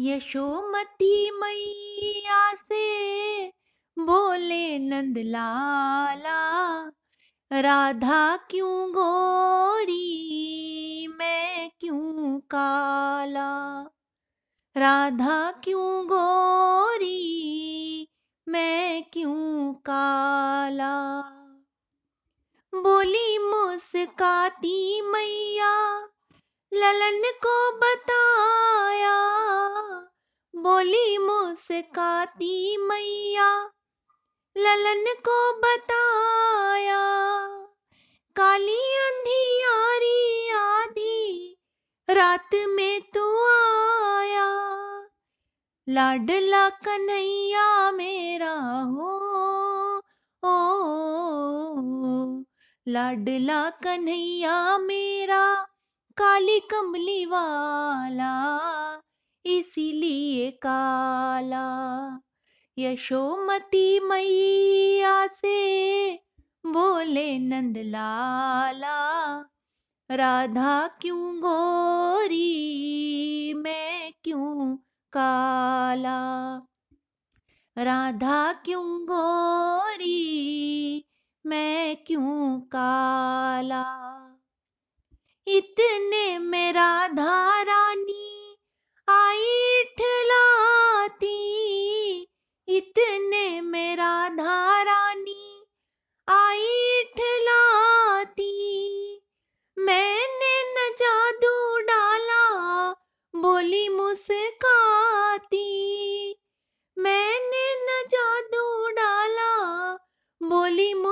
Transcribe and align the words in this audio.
यशोमती 0.00 1.30
मैया 1.30 2.54
से 2.54 3.46
बोले 3.98 4.78
नंद 4.78 5.18
लाला 5.18 6.38
राधा 7.52 8.36
क्यों 8.36 8.90
गोरी, 8.90 10.06
मैं 11.08 11.70
क्यों 11.80 12.40
काला? 12.40 13.82
राधा 14.76 15.50
क्यों 15.50 16.06
गोरी, 16.06 17.18
मैं 18.48 19.04
क्यों 19.12 19.74
काला? 19.74 21.20
बोली 22.74 23.38
मुस्काती 23.38 25.02
मैया, 25.02 26.00
ललन 26.72 27.22
को 27.46 27.76
बताया 27.78 29.28
मुस्काती 31.70 32.76
मैया, 32.76 33.70
ललन 34.56 35.04
को 35.28 35.52
बताया। 35.52 37.02
काली 38.36 38.96
अंधी 38.96 39.62
अंधियारी 39.64 40.48
आधी 40.50 41.56
रात 42.10 42.50
में 42.54 43.00
तू 43.00 43.46
आया। 43.46 44.48
लाडला 45.88 46.68
कन्हैया 46.68 47.90
मेरा 47.90 48.54
हो, 48.80 49.12
ओ, 50.44 50.68
लाडला 52.88 53.70
कन्हैया 53.70 54.78
मेरा, 54.78 55.66
काली 56.16 56.60
कमली 56.60 57.26
वाला, 57.26 58.54
इसीलिए 59.44 60.17
काला, 60.62 61.66
यशोमती 62.78 64.00
मैया 64.00 65.26
से 65.26 65.58
बोले 66.66 67.38
नंदलाला, 67.38 68.98
राधा 70.10 70.88
क्यों 70.88 71.38
गोरी, 71.38 72.44
मैं 73.54 74.12
क्यों 74.24 74.76
काला? 75.12 76.18
राधा 77.78 78.52
क्यों 78.52 79.02
गोरी 79.02 80.37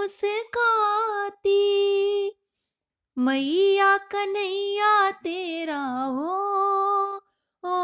मुस्काती 0.07 1.63
मैया 3.19 3.97
कन्हैया 3.97 5.11
तेरा 5.11 5.81
हो 6.05 6.35
ओ 7.65 7.79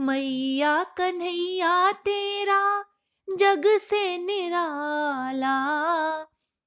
मैया 0.00 0.84
कन्हैया 0.84 1.92
तेरा 1.92 2.84
जग 3.38 3.62
से 3.66 4.18
निराला, 4.18 5.58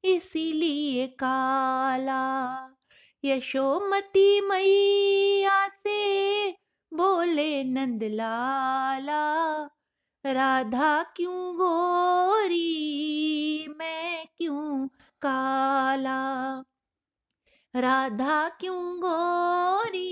इसीलिए 0.03 1.07
काला। 1.07 2.23
यशोमती 3.25 4.41
मैया 4.41 5.67
से 5.67 6.01
बोले 6.93 7.63
नंद 7.63 8.03
लाला 8.03 9.25
राधा 10.25 11.03
क्यों 11.03 11.55
गोरी? 11.55 13.24
राधा 17.75 18.49
क्यों 18.49 18.97
गोरी? 18.97 20.11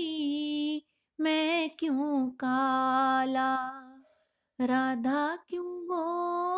मैं 1.20 1.70
क्यों 1.70 2.30
काला? 2.30 3.56
राधा 4.60 5.36
क्यों 5.36 5.84
गोरी? 5.84 6.53